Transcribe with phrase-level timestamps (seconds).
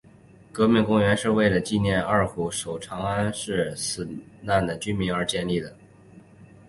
[0.51, 4.09] 革命公园是为了纪念二虎守长安事件中死
[4.41, 5.77] 难的军民而建立的。